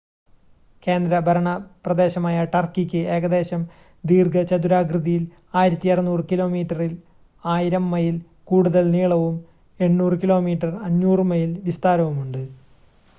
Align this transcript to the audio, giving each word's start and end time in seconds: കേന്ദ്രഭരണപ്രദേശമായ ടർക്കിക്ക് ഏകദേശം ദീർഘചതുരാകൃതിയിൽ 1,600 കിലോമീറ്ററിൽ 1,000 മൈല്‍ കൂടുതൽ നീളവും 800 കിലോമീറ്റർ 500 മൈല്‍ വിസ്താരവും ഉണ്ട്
കേന്ദ്രഭരണപ്രദേശമായ 0.83 2.37
ടർക്കിക്ക് 2.53 3.01
ഏകദേശം 3.15 3.61
ദീർഘചതുരാകൃതിയിൽ 4.03 5.23
1,600 5.59 6.25
കിലോമീറ്ററിൽ 6.31 6.91
1,000 7.43 7.85
മൈല്‍ 7.93 8.17
കൂടുതൽ 8.47 8.85
നീളവും 8.97 9.37
800 9.79 10.21
കിലോമീറ്റർ 10.25 10.71
500 10.91 11.31
മൈല്‍ 11.33 11.49
വിസ്താരവും 11.67 12.17
ഉണ്ട് 12.25 12.43